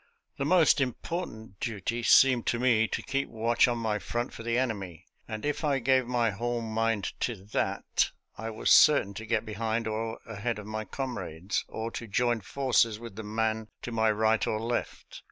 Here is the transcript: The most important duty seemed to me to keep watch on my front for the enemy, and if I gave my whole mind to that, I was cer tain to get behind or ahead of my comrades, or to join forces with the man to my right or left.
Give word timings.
The 0.39 0.45
most 0.45 0.81
important 0.81 1.59
duty 1.59 2.01
seemed 2.01 2.47
to 2.47 2.57
me 2.57 2.87
to 2.87 3.03
keep 3.03 3.29
watch 3.29 3.67
on 3.67 3.77
my 3.77 3.99
front 3.99 4.33
for 4.33 4.41
the 4.41 4.57
enemy, 4.57 5.05
and 5.27 5.45
if 5.45 5.63
I 5.63 5.77
gave 5.77 6.07
my 6.07 6.31
whole 6.31 6.61
mind 6.61 7.13
to 7.19 7.35
that, 7.35 8.09
I 8.35 8.49
was 8.49 8.71
cer 8.71 9.03
tain 9.03 9.13
to 9.13 9.27
get 9.27 9.45
behind 9.45 9.85
or 9.85 10.17
ahead 10.25 10.57
of 10.57 10.65
my 10.65 10.85
comrades, 10.85 11.63
or 11.67 11.91
to 11.91 12.07
join 12.07 12.41
forces 12.41 12.97
with 12.97 13.15
the 13.15 13.21
man 13.21 13.67
to 13.83 13.91
my 13.91 14.09
right 14.09 14.47
or 14.47 14.59
left. 14.59 15.19